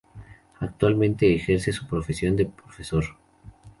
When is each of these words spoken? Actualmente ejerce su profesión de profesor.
Actualmente 0.59 1.31
ejerce 1.35 1.71
su 1.71 1.85
profesión 1.85 2.35
de 2.35 2.47
profesor. 2.47 3.05